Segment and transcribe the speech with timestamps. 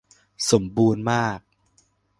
[0.51, 1.39] สมบูรณ์มาก!